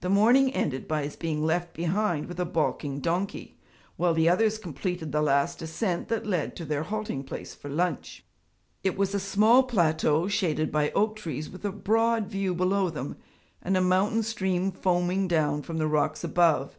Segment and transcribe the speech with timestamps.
[0.00, 3.56] The morning ended by his being left behind with a balking donkey,
[3.94, 8.24] while the others completed the last ascent that led to their halting place for lunch.
[8.82, 13.16] It was a small plateau shaded by oak trees with a broad view below them,
[13.62, 16.76] and a mountain stream foaming down from the rocks above.